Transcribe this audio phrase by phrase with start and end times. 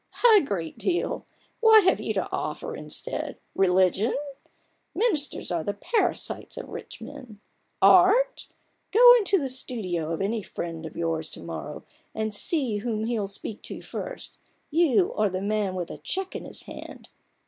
[0.35, 1.27] "A great deal!
[1.59, 3.37] what have you to offer instead?
[3.53, 4.15] Religion?
[4.95, 7.39] Ministers are the parasites of rich men.
[7.83, 8.47] Art?
[8.91, 11.83] Go into the studio of any friend of yours to morrow,
[12.15, 14.39] and see whom he'll speak to first—
[14.71, 16.35] you, or the man with a cheque l6 A BOOK OF BARGAINS.
[16.35, 16.45] in
[16.79, 17.09] his hand.